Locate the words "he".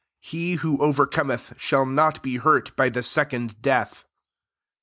0.23-0.55